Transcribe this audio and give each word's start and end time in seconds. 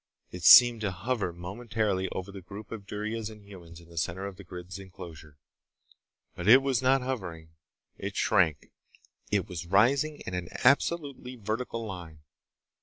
It 0.31 0.41
seemed 0.43 0.81
to 0.81 0.89
hover 0.89 1.31
momentarily 1.31 2.09
over 2.09 2.31
the 2.31 2.41
group 2.41 2.71
of 2.71 2.87
duryas 2.87 3.29
and 3.29 3.45
humans 3.45 3.79
in 3.79 3.87
the 3.87 3.99
center 3.99 4.25
of 4.25 4.35
the 4.35 4.43
grid's 4.43 4.79
enclosure. 4.79 5.37
But 6.33 6.47
it 6.47 6.63
was 6.63 6.81
not 6.81 7.03
hovering. 7.03 7.49
It 7.99 8.15
shrank. 8.15 8.71
It 9.29 9.47
was 9.47 9.67
rising 9.67 10.21
in 10.25 10.33
an 10.33 10.47
absolutely 10.63 11.35
vertical 11.35 11.85
line. 11.85 12.21